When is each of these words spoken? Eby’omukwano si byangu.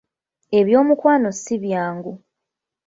Eby’omukwano 0.59 1.29
si 1.41 1.55
byangu. 1.63 2.13